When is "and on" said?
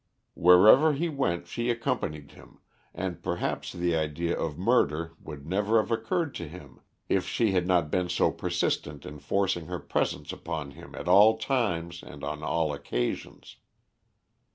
12.01-12.41